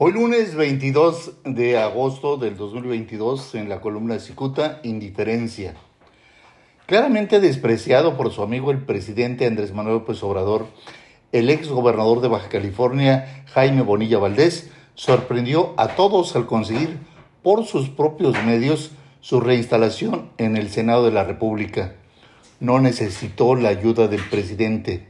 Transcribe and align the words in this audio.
Hoy 0.00 0.12
lunes 0.12 0.54
22 0.54 1.32
de 1.42 1.76
agosto 1.76 2.36
del 2.36 2.56
2022 2.56 3.56
en 3.56 3.68
la 3.68 3.80
columna 3.80 4.20
Cicuta, 4.20 4.78
Indiferencia. 4.84 5.74
Claramente 6.86 7.40
despreciado 7.40 8.16
por 8.16 8.30
su 8.30 8.44
amigo 8.44 8.70
el 8.70 8.78
presidente 8.78 9.44
Andrés 9.44 9.74
Manuel 9.74 9.96
López 9.96 10.22
Obrador, 10.22 10.68
el 11.32 11.50
ex 11.50 11.66
gobernador 11.66 12.20
de 12.20 12.28
Baja 12.28 12.48
California, 12.48 13.44
Jaime 13.46 13.82
Bonilla 13.82 14.18
Valdés, 14.18 14.70
sorprendió 14.94 15.74
a 15.76 15.88
todos 15.88 16.36
al 16.36 16.46
conseguir 16.46 16.98
por 17.42 17.66
sus 17.66 17.88
propios 17.88 18.40
medios 18.44 18.92
su 19.20 19.40
reinstalación 19.40 20.30
en 20.38 20.56
el 20.56 20.68
Senado 20.68 21.06
de 21.06 21.10
la 21.10 21.24
República. 21.24 21.96
No 22.60 22.78
necesitó 22.78 23.56
la 23.56 23.70
ayuda 23.70 24.06
del 24.06 24.22
presidente. 24.22 25.08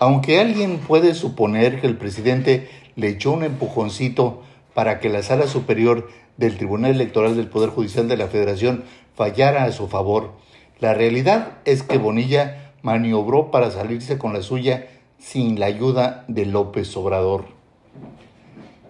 Aunque 0.00 0.40
alguien 0.40 0.78
puede 0.78 1.14
suponer 1.14 1.80
que 1.80 1.86
el 1.86 1.96
presidente 1.96 2.68
le 2.96 3.08
echó 3.08 3.32
un 3.32 3.44
empujoncito 3.44 4.42
para 4.74 5.00
que 5.00 5.08
la 5.08 5.22
sala 5.22 5.46
superior 5.46 6.08
del 6.36 6.56
Tribunal 6.56 6.92
Electoral 6.92 7.36
del 7.36 7.48
Poder 7.48 7.70
Judicial 7.70 8.08
de 8.08 8.16
la 8.16 8.28
Federación 8.28 8.84
fallara 9.14 9.64
a 9.64 9.72
su 9.72 9.88
favor. 9.88 10.32
La 10.80 10.94
realidad 10.94 11.58
es 11.64 11.82
que 11.82 11.98
Bonilla 11.98 12.72
maniobró 12.82 13.50
para 13.50 13.70
salirse 13.70 14.18
con 14.18 14.32
la 14.32 14.42
suya 14.42 14.86
sin 15.18 15.58
la 15.58 15.66
ayuda 15.66 16.24
de 16.28 16.44
López 16.44 16.94
Obrador. 16.96 17.46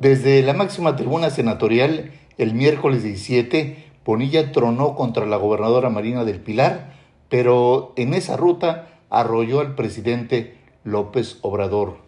Desde 0.00 0.42
la 0.42 0.54
máxima 0.54 0.96
tribuna 0.96 1.30
senatorial, 1.30 2.10
el 2.36 2.54
miércoles 2.54 3.02
17, 3.02 3.84
Bonilla 4.04 4.52
tronó 4.52 4.96
contra 4.96 5.26
la 5.26 5.36
gobernadora 5.36 5.90
Marina 5.90 6.24
del 6.24 6.40
Pilar, 6.40 6.92
pero 7.28 7.92
en 7.96 8.14
esa 8.14 8.36
ruta 8.36 8.88
arrolló 9.10 9.60
al 9.60 9.74
presidente 9.74 10.56
López 10.82 11.38
Obrador. 11.42 11.98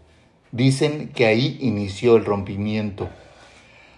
Dicen 0.53 1.11
que 1.15 1.27
ahí 1.27 1.59
inició 1.61 2.17
el 2.17 2.25
rompimiento. 2.25 3.09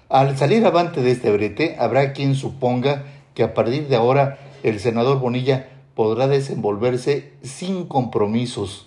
Al 0.08 0.38
salir 0.38 0.64
avante 0.64 1.02
de 1.02 1.10
este 1.10 1.30
brete, 1.30 1.76
habrá 1.78 2.12
quien 2.12 2.34
suponga 2.34 3.04
que 3.34 3.42
a 3.42 3.54
partir 3.54 3.88
de 3.88 3.96
ahora 3.96 4.38
el 4.62 4.80
senador 4.80 5.20
Bonilla 5.20 5.68
podrá 5.94 6.28
desenvolverse 6.28 7.32
sin 7.42 7.84
compromisos. 7.86 8.86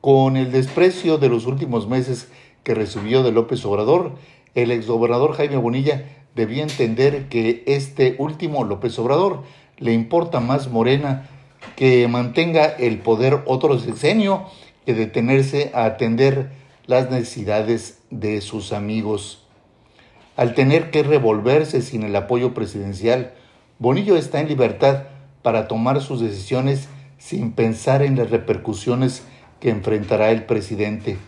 Con 0.00 0.36
el 0.36 0.52
desprecio 0.52 1.18
de 1.18 1.28
los 1.28 1.46
últimos 1.46 1.88
meses 1.88 2.28
que 2.62 2.74
recibió 2.74 3.22
de 3.22 3.32
López 3.32 3.64
Obrador, 3.64 4.12
el 4.54 4.70
exgobernador 4.70 5.32
Jaime 5.32 5.56
Bonilla 5.56 6.04
debía 6.34 6.62
entender 6.62 7.28
que 7.28 7.62
este 7.66 8.14
último 8.18 8.64
López 8.64 8.98
Obrador 8.98 9.42
le 9.78 9.92
importa 9.92 10.40
más 10.40 10.68
Morena 10.68 11.28
que 11.76 12.06
mantenga 12.08 12.66
el 12.66 12.98
poder 12.98 13.42
otro 13.46 13.78
sexenio 13.78 14.44
que 14.84 14.94
detenerse 14.94 15.70
a 15.74 15.84
atender 15.84 16.50
las 16.86 17.10
necesidades 17.10 18.00
de 18.10 18.40
sus 18.40 18.72
amigos. 18.72 19.44
Al 20.36 20.54
tener 20.54 20.90
que 20.90 21.02
revolverse 21.02 21.82
sin 21.82 22.02
el 22.02 22.16
apoyo 22.16 22.54
presidencial, 22.54 23.34
Bonillo 23.78 24.16
está 24.16 24.40
en 24.40 24.48
libertad 24.48 25.04
para 25.42 25.68
tomar 25.68 26.00
sus 26.00 26.20
decisiones 26.20 26.88
sin 27.18 27.52
pensar 27.52 28.02
en 28.02 28.16
las 28.16 28.30
repercusiones 28.30 29.22
que 29.60 29.70
enfrentará 29.70 30.30
el 30.30 30.44
presidente. 30.44 31.18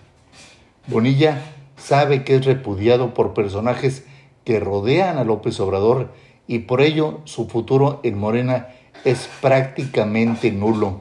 Bonilla 0.87 1.43
sabe 1.77 2.25
que 2.25 2.37
es 2.37 2.45
repudiado 2.45 3.15
por 3.15 3.35
personajes 3.35 4.05
que 4.45 4.61
rodean 4.61 5.19
a 5.19 5.25
López 5.25 5.59
Obrador 5.61 6.13
y 6.47 6.61
por 6.61 6.81
ello 6.81 7.21
su 7.25 7.49
futuro 7.49 8.01
en 8.03 8.19
Morena 8.19 8.69
es 9.05 9.29
prácticamente 9.41 10.51
nulo. 10.51 11.01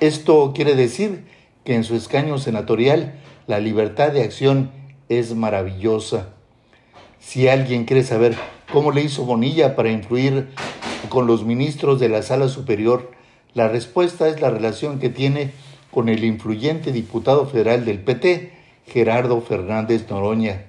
Esto 0.00 0.52
quiere 0.54 0.74
decir 0.74 1.24
que 1.66 1.74
en 1.74 1.82
su 1.82 1.96
escaño 1.96 2.38
senatorial 2.38 3.16
la 3.48 3.58
libertad 3.58 4.12
de 4.12 4.22
acción 4.22 4.70
es 5.08 5.34
maravillosa. 5.34 6.28
Si 7.18 7.48
alguien 7.48 7.86
quiere 7.86 8.04
saber 8.04 8.36
cómo 8.72 8.92
le 8.92 9.02
hizo 9.02 9.24
Bonilla 9.24 9.74
para 9.74 9.90
influir 9.90 10.48
con 11.08 11.26
los 11.26 11.44
ministros 11.44 11.98
de 11.98 12.08
la 12.08 12.22
Sala 12.22 12.46
Superior, 12.48 13.10
la 13.52 13.66
respuesta 13.66 14.28
es 14.28 14.40
la 14.40 14.48
relación 14.48 15.00
que 15.00 15.08
tiene 15.08 15.50
con 15.90 16.08
el 16.08 16.22
influyente 16.22 16.92
diputado 16.92 17.46
federal 17.46 17.84
del 17.84 17.98
PT, 17.98 18.52
Gerardo 18.86 19.40
Fernández 19.40 20.08
Noroña. 20.08 20.66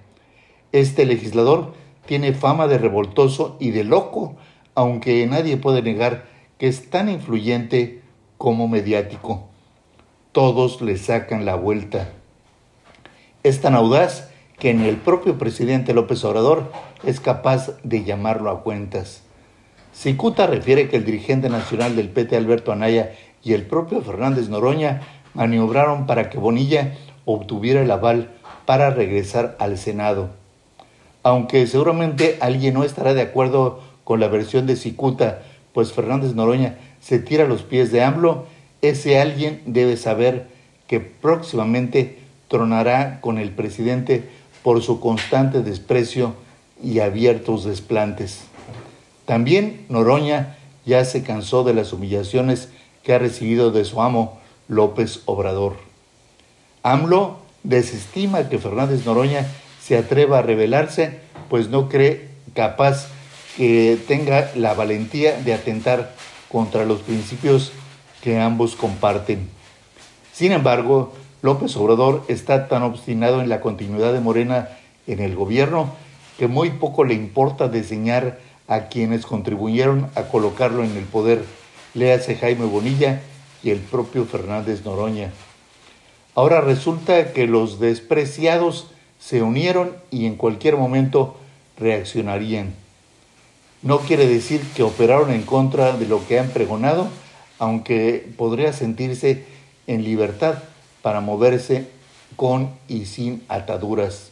Este 0.71 1.05
legislador 1.05 1.75
tiene 2.07 2.33
fama 2.33 2.67
de 2.67 2.79
revoltoso 2.79 3.55
y 3.59 3.69
de 3.69 3.83
loco, 3.83 4.35
aunque 4.73 5.27
nadie 5.27 5.57
puede 5.57 5.83
negar 5.83 6.25
que 6.57 6.67
es 6.67 6.89
tan 6.89 7.07
influyente 7.07 8.01
como 8.39 8.67
mediático. 8.67 9.47
Todos 10.37 10.83
le 10.83 10.97
sacan 10.97 11.45
la 11.45 11.55
vuelta. 11.55 12.09
Es 13.41 13.59
tan 13.59 13.73
audaz 13.73 14.29
que 14.59 14.71
ni 14.75 14.87
el 14.87 14.97
propio 14.97 15.39
presidente 15.39 15.95
López 15.95 16.23
Obrador 16.23 16.71
es 17.03 17.19
capaz 17.19 17.71
de 17.81 18.03
llamarlo 18.03 18.51
a 18.51 18.61
cuentas. 18.61 19.23
Cicuta 19.95 20.45
refiere 20.45 20.89
que 20.89 20.97
el 20.97 21.05
dirigente 21.05 21.49
nacional 21.49 21.95
del 21.95 22.09
PT 22.09 22.37
Alberto 22.37 22.71
Anaya 22.71 23.13
y 23.43 23.53
el 23.53 23.65
propio 23.65 24.03
Fernández 24.03 24.47
Noroña 24.47 25.01
maniobraron 25.33 26.05
para 26.05 26.29
que 26.29 26.37
Bonilla 26.37 26.93
obtuviera 27.25 27.81
el 27.81 27.89
aval 27.89 28.29
para 28.67 28.91
regresar 28.91 29.55
al 29.57 29.79
Senado. 29.79 30.29
Aunque 31.23 31.65
seguramente 31.65 32.37
alguien 32.41 32.75
no 32.75 32.83
estará 32.83 33.15
de 33.15 33.23
acuerdo 33.23 33.81
con 34.03 34.19
la 34.19 34.27
versión 34.27 34.67
de 34.67 34.75
Cicuta, 34.75 35.41
pues 35.73 35.93
Fernández 35.93 36.35
Noroña 36.35 36.77
se 36.99 37.17
tira 37.17 37.47
los 37.47 37.63
pies 37.63 37.91
de 37.91 38.03
AMLO, 38.03 38.45
ese 38.81 39.19
alguien 39.19 39.61
debe 39.65 39.97
saber 39.97 40.47
que 40.87 40.99
próximamente 40.99 42.19
tronará 42.47 43.19
con 43.21 43.37
el 43.37 43.51
presidente 43.51 44.23
por 44.63 44.81
su 44.81 44.99
constante 44.99 45.61
desprecio 45.61 46.33
y 46.83 46.99
abiertos 46.99 47.65
desplantes. 47.65 48.41
También 49.25 49.85
Noroña 49.89 50.57
ya 50.85 51.03
se 51.05 51.23
cansó 51.23 51.63
de 51.63 51.73
las 51.73 51.91
humillaciones 51.91 52.69
que 53.03 53.13
ha 53.13 53.19
recibido 53.19 53.71
de 53.71 53.85
su 53.85 54.01
amo 54.01 54.39
López 54.67 55.21
Obrador. 55.25 55.75
AMLO 56.83 57.39
desestima 57.63 58.47
que 58.49 58.59
Fernández 58.59 59.05
Noroña 59.05 59.45
se 59.81 59.97
atreva 59.97 60.39
a 60.39 60.41
rebelarse, 60.41 61.19
pues 61.49 61.69
no 61.69 61.89
cree 61.89 62.29
capaz 62.53 63.07
que 63.57 63.97
tenga 64.07 64.51
la 64.55 64.73
valentía 64.73 65.39
de 65.41 65.53
atentar 65.53 66.13
contra 66.49 66.85
los 66.85 66.99
principios 67.01 67.71
que 68.21 68.39
ambos 68.39 68.75
comparten. 68.75 69.49
Sin 70.33 70.51
embargo, 70.51 71.13
López 71.41 71.75
Obrador 71.77 72.23
está 72.27 72.67
tan 72.67 72.83
obstinado 72.83 73.41
en 73.41 73.49
la 73.49 73.61
continuidad 73.61 74.13
de 74.13 74.19
Morena 74.19 74.69
en 75.07 75.19
el 75.19 75.35
gobierno 75.35 75.93
que 76.37 76.47
muy 76.47 76.71
poco 76.71 77.03
le 77.03 77.13
importa 77.13 77.67
diseñar 77.67 78.39
a 78.67 78.87
quienes 78.87 79.25
contribuyeron 79.25 80.09
a 80.15 80.23
colocarlo 80.23 80.83
en 80.83 80.95
el 80.95 81.05
poder, 81.05 81.43
léase 81.93 82.35
Jaime 82.35 82.65
Bonilla 82.65 83.21
y 83.63 83.71
el 83.71 83.79
propio 83.79 84.25
Fernández 84.25 84.83
Noroña. 84.85 85.31
Ahora 86.35 86.61
resulta 86.61 87.33
que 87.33 87.47
los 87.47 87.79
despreciados 87.79 88.91
se 89.19 89.41
unieron 89.41 89.95
y 90.11 90.25
en 90.27 90.35
cualquier 90.35 90.77
momento 90.77 91.35
reaccionarían. 91.79 92.75
No 93.81 93.99
quiere 93.99 94.27
decir 94.27 94.61
que 94.75 94.83
operaron 94.83 95.31
en 95.31 95.43
contra 95.43 95.97
de 95.97 96.07
lo 96.07 96.25
que 96.27 96.39
han 96.39 96.49
pregonado, 96.49 97.07
aunque 97.59 98.27
podría 98.37 98.73
sentirse 98.73 99.45
en 99.87 100.03
libertad 100.03 100.55
para 101.01 101.21
moverse 101.21 101.87
con 102.35 102.69
y 102.87 103.05
sin 103.05 103.43
ataduras. 103.47 104.31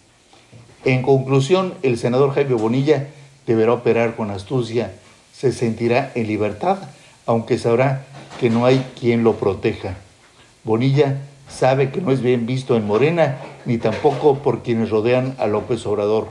En 0.83 1.01
conclusión, 1.01 1.73
el 1.81 1.97
senador 1.97 2.33
Jaime 2.33 2.53
Bonilla 2.53 3.07
deberá 3.47 3.73
operar 3.73 4.15
con 4.15 4.29
astucia, 4.29 4.93
se 5.33 5.51
sentirá 5.51 6.11
en 6.15 6.27
libertad, 6.27 6.77
aunque 7.25 7.57
sabrá 7.57 8.05
que 8.39 8.49
no 8.49 8.65
hay 8.65 8.85
quien 8.99 9.23
lo 9.23 9.37
proteja. 9.37 9.95
Bonilla 10.63 11.17
sabe 11.49 11.91
que 11.91 12.01
no 12.01 12.11
es 12.11 12.21
bien 12.21 12.45
visto 12.45 12.75
en 12.75 12.85
Morena, 12.85 13.37
ni 13.65 13.77
tampoco 13.77 14.39
por 14.39 14.61
quienes 14.61 14.89
rodean 14.89 15.35
a 15.39 15.47
López 15.47 15.85
Obrador. 15.85 16.27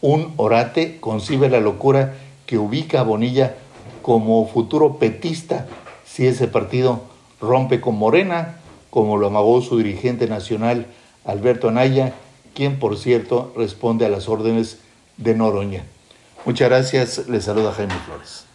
Un 0.00 0.32
orate 0.36 0.98
concibe 1.00 1.48
la 1.48 1.60
locura 1.60 2.14
que 2.44 2.58
ubica 2.58 3.00
a 3.00 3.04
Bonilla 3.04 3.56
como 4.02 4.46
futuro 4.46 4.98
petista 4.98 5.66
si 6.06 6.26
ese 6.26 6.48
partido 6.48 7.02
rompe 7.40 7.80
con 7.80 7.96
Morena 7.96 8.56
como 8.90 9.18
lo 9.18 9.26
amagó 9.26 9.60
su 9.60 9.76
dirigente 9.76 10.26
nacional 10.26 10.86
Alberto 11.24 11.68
Anaya, 11.68 12.14
quien 12.54 12.78
por 12.78 12.96
cierto 12.96 13.52
responde 13.56 14.06
a 14.06 14.08
las 14.08 14.28
órdenes 14.28 14.78
de 15.18 15.34
Noroña. 15.34 15.84
Muchas 16.46 16.68
gracias, 16.70 17.28
le 17.28 17.40
saluda 17.40 17.72
Jaime 17.72 17.94
Flores. 18.06 18.46